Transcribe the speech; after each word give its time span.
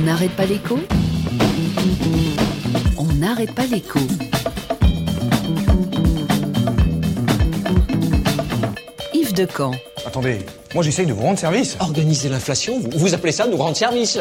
n'arrête 0.00 0.32
pas 0.32 0.46
l'écho 0.46 0.78
On 2.98 3.04
n'arrête 3.14 3.54
pas 3.54 3.66
l'écho. 3.66 3.98
Yves 9.14 9.32
Decamp. 9.34 9.72
Attendez, 10.06 10.38
moi 10.74 10.82
j'essaye 10.82 11.06
de 11.06 11.12
vous 11.12 11.22
rendre 11.22 11.38
service. 11.38 11.76
Organiser 11.80 12.28
l'inflation 12.28 12.80
vous, 12.80 12.90
vous 12.94 13.14
appelez 13.14 13.32
ça 13.32 13.46
nous 13.46 13.56
rendre 13.56 13.76
service 13.76 14.18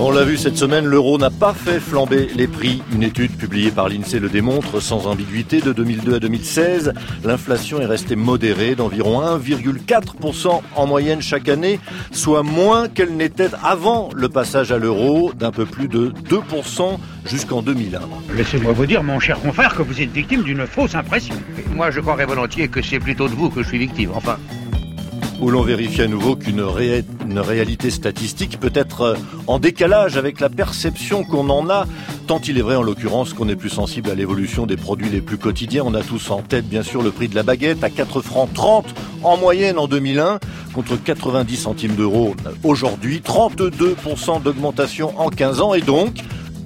On 0.00 0.12
l'a 0.12 0.22
vu 0.22 0.36
cette 0.36 0.56
semaine, 0.56 0.86
l'euro 0.86 1.18
n'a 1.18 1.28
pas 1.28 1.52
fait 1.52 1.80
flamber 1.80 2.28
les 2.36 2.46
prix. 2.46 2.82
Une 2.92 3.02
étude 3.02 3.36
publiée 3.36 3.72
par 3.72 3.88
l'INSEE 3.88 4.20
le 4.20 4.28
démontre 4.28 4.78
sans 4.78 5.08
ambiguïté. 5.08 5.60
De 5.60 5.72
2002 5.72 6.14
à 6.14 6.20
2016, 6.20 6.92
l'inflation 7.24 7.80
est 7.80 7.86
restée 7.86 8.14
modérée 8.14 8.76
d'environ 8.76 9.20
1,4% 9.22 10.60
en 10.76 10.86
moyenne 10.86 11.20
chaque 11.20 11.48
année, 11.48 11.80
soit 12.12 12.44
moins 12.44 12.88
qu'elle 12.88 13.16
n'était 13.16 13.50
avant 13.64 14.08
le 14.14 14.28
passage 14.28 14.70
à 14.70 14.78
l'euro 14.78 15.32
d'un 15.32 15.50
peu 15.50 15.66
plus 15.66 15.88
de 15.88 16.12
2% 16.30 16.96
jusqu'en 17.26 17.62
2001. 17.62 17.98
Laissez-moi 18.36 18.72
vous 18.72 18.86
dire, 18.86 19.02
mon 19.02 19.18
cher 19.18 19.40
confrère, 19.40 19.74
que 19.74 19.82
vous 19.82 20.00
êtes 20.00 20.12
victime 20.12 20.44
d'une 20.44 20.64
fausse 20.68 20.94
impression. 20.94 21.34
Moi, 21.74 21.90
je 21.90 21.98
croirais 21.98 22.24
volontiers 22.24 22.68
que 22.68 22.82
c'est 22.82 23.00
plutôt 23.00 23.28
de 23.28 23.34
vous 23.34 23.50
que 23.50 23.64
je 23.64 23.68
suis 23.68 23.78
victime. 23.78 24.10
Enfin, 24.14 24.38
où 25.40 25.50
l'on 25.50 25.62
vérifie 25.62 26.02
à 26.02 26.06
nouveau 26.06 26.36
qu'une 26.36 26.60
ré 26.60 27.04
une 27.28 27.38
réalité 27.38 27.90
statistique 27.90 28.58
peut 28.58 28.72
être 28.74 29.02
euh, 29.02 29.16
en 29.46 29.58
décalage 29.58 30.16
avec 30.16 30.40
la 30.40 30.48
perception 30.48 31.24
qu'on 31.24 31.50
en 31.50 31.68
a, 31.68 31.86
tant 32.26 32.40
il 32.40 32.58
est 32.58 32.62
vrai 32.62 32.76
en 32.76 32.82
l'occurrence 32.82 33.32
qu'on 33.34 33.48
est 33.48 33.56
plus 33.56 33.68
sensible 33.68 34.10
à 34.10 34.14
l'évolution 34.14 34.66
des 34.66 34.76
produits 34.76 35.10
les 35.10 35.20
plus 35.20 35.38
quotidiens. 35.38 35.82
On 35.84 35.94
a 35.94 36.02
tous 36.02 36.30
en 36.30 36.42
tête 36.42 36.68
bien 36.68 36.82
sûr 36.82 37.02
le 37.02 37.10
prix 37.10 37.28
de 37.28 37.34
la 37.34 37.42
baguette 37.42 37.84
à 37.84 37.90
4 37.90 38.20
francs 38.22 38.52
30 38.54 38.86
en 39.22 39.36
moyenne 39.36 39.78
en 39.78 39.86
2001 39.86 40.38
contre 40.74 40.96
90 40.96 41.56
centimes 41.56 41.94
d'euros 41.94 42.34
aujourd'hui, 42.64 43.20
32% 43.24 44.42
d'augmentation 44.42 45.18
en 45.18 45.28
15 45.28 45.60
ans 45.60 45.74
et 45.74 45.80
donc 45.80 46.14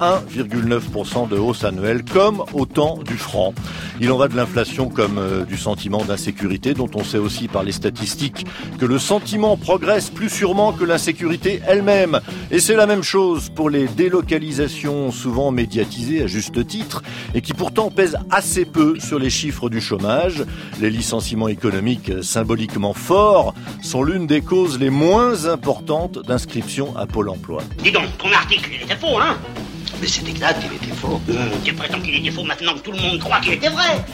1,9% 0.03 1.29
de 1.29 1.39
hausse 1.39 1.63
annuelle, 1.63 2.03
comme 2.05 2.43
au 2.53 2.67
temps 2.67 2.99
du 2.99 3.17
franc. 3.17 3.55
Il 4.01 4.11
en 4.11 4.17
va 4.17 4.27
de 4.27 4.35
l'inflation 4.35 4.89
comme 4.89 5.19
euh, 5.19 5.45
du 5.45 5.57
sentiment 5.57 6.05
d'insécurité, 6.05 6.75
dont 6.75 6.91
on 6.95 7.05
sait 7.05 7.19
aussi 7.19 7.47
par 7.47 7.63
les 7.63 7.71
statistiques 7.71 8.45
que 8.81 8.85
le 8.85 8.99
sentiment 8.99 9.57
progresse 9.57 10.11
plus 10.11 10.29
sûrement 10.29 10.73
que 10.73 10.85
l'insécurité 10.85 11.63
elle-même. 11.69 12.21
Et 12.51 12.59
c'est 12.59 12.75
la 12.75 12.87
même 12.87 13.05
chose 13.05 13.49
pour 13.49 13.71
les 13.71 13.87
délocalisations 13.87 15.13
souvent 15.13 15.53
médiatisées 15.53 16.25
à 16.25 16.27
juste 16.27 16.67
titre, 16.67 17.03
et 17.35 17.41
qui 17.41 17.55
pourtant 17.55 17.91
pèsent 17.91 18.19
assez 18.31 18.65
peu 18.65 18.99
sur 18.99 19.21
les 19.21 19.31
chiffres 19.31 19.69
du 19.69 19.81
chômage. 19.81 20.45
Les 20.81 20.91
licenciements 20.91 21.49
économiques 21.49 22.11
symboliquement 22.23 22.93
forts 22.93 23.55
sont 23.83 24.03
l'une 24.03 24.27
des 24.27 24.41
causes 24.41 24.81
les 24.81 24.91
moins 24.91 25.47
importantes 25.47 26.19
d'inscription 26.27 26.97
à 26.97 27.07
Pôle 27.07 27.29
emploi. 27.29 27.63
Dis 27.85 27.93
donc, 27.93 28.07
ton 28.19 28.33
article, 28.33 28.71
il 28.75 28.83
était 28.83 28.97
faux, 28.97 29.19
hein? 29.19 29.37
Mais 30.03 30.09
c'est 30.09 30.29
éclate 30.29 30.59
qu'il 30.59 30.73
était 30.73 30.97
faux. 30.97 31.21
Tu 31.65 31.73
prétends 31.75 32.01
qu'il 32.01 32.17
était 32.17 32.33
faux 32.33 32.43
maintenant 32.43 32.75
que 32.75 32.81
tout 32.81 32.91
le 32.91 32.99
monde 32.99 33.21
croit 33.21 33.39
qu'il 33.39 33.53
était 33.53 33.69
vrai 33.69 34.05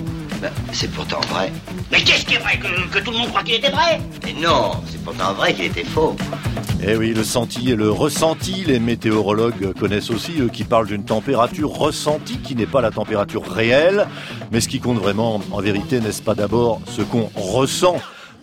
Ben, 0.43 0.51
c'est 0.71 0.93
pourtant 0.93 1.21
vrai. 1.33 1.51
Mais 1.91 2.03
qu'est-ce 2.03 2.27
qui 2.27 2.35
est 2.35 2.39
vrai 2.39 2.59
que, 2.59 2.91
que 2.91 3.03
tout 3.03 3.11
le 3.11 3.17
monde 3.17 3.29
croit 3.29 3.43
qu'il 3.43 3.55
était 3.55 3.71
vrai? 3.71 3.99
Mais 4.23 4.35
non, 4.35 4.73
c'est 4.87 5.03
pourtant 5.03 5.33
vrai 5.33 5.55
qu'il 5.55 5.65
était 5.65 5.85
faux. 5.85 6.15
Eh 6.87 6.95
oui, 6.95 7.15
le 7.15 7.25
senti 7.25 7.71
et 7.71 7.75
le 7.75 7.91
ressenti, 7.91 8.65
les 8.67 8.81
météorologues 8.81 9.73
connaissent 9.81 10.11
aussi, 10.11 10.33
eux 10.41 10.51
qui 10.53 10.65
parlent 10.65 10.89
d'une 10.89 11.07
température 11.07 11.71
ressentie 11.71 12.37
qui 12.37 12.55
n'est 12.55 12.67
pas 12.67 12.83
la 12.83 12.91
température 12.91 13.51
réelle. 13.51 14.07
Mais 14.53 14.61
ce 14.61 14.69
qui 14.69 14.81
compte 14.81 14.99
vraiment, 14.99 15.41
en 15.51 15.61
vérité, 15.63 16.01
n'est-ce 16.01 16.21
pas 16.21 16.35
d'abord 16.35 16.83
ce 16.87 17.01
qu'on 17.01 17.31
ressent? 17.35 17.97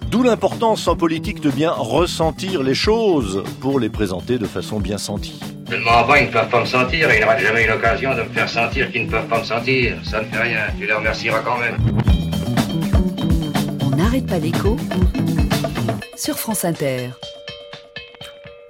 D'où 0.10 0.24
l'importance 0.24 0.88
en 0.88 0.96
politique 0.96 1.42
de 1.42 1.52
bien 1.52 1.72
ressentir 1.72 2.64
les 2.64 2.76
choses 2.76 3.44
pour 3.62 3.80
les 3.80 3.90
présenter 3.90 4.40
de 4.40 4.48
façon 4.48 4.80
bien 4.80 4.98
sentie. 4.98 5.40
Seulement 5.68 6.04
pas, 6.04 6.20
ils 6.20 6.28
ne 6.28 6.32
peuvent 6.32 6.50
pas 6.50 6.62
me 6.62 6.66
sentir 6.66 7.10
et 7.10 7.18
il 7.18 7.22
n'aura 7.22 7.38
jamais 7.38 7.64
une 7.64 7.72
occasion 7.72 8.14
de 8.16 8.22
me 8.22 8.30
faire 8.30 8.48
sentir 8.48 8.92
qu'ils 8.92 9.08
ne 9.08 9.12
peuvent 9.12 9.28
pas 9.28 9.40
me 9.40 9.44
sentir. 9.44 9.98
Ça 10.04 10.22
ne 10.22 10.26
fait 10.26 10.42
rien, 10.42 10.60
tu 10.78 10.86
les 10.86 10.94
remercieras 10.94 11.40
quand 11.40 11.58
même. 11.58 11.78
On 13.82 13.96
n'arrête 13.96 14.28
pas 14.28 14.38
l'écho 14.38 14.78
sur 16.16 16.38
France 16.38 16.66
Inter. 16.66 17.10